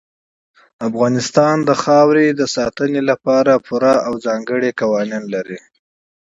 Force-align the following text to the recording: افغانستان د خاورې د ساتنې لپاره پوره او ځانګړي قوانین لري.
افغانستان 0.87 1.55
د 1.69 1.71
خاورې 1.83 2.27
د 2.31 2.41
ساتنې 2.55 3.01
لپاره 3.09 3.53
پوره 3.65 3.95
او 4.07 4.13
ځانګړي 4.25 4.69
قوانین 4.81 5.23
لري. 5.33 5.59